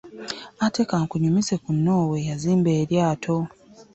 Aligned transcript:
Ate 0.65 0.81
kankunyumize 0.89 1.55
ku 1.63 1.69
Noowa 1.83 2.15
eyazimba 2.21 2.69
elyaato. 2.81 3.37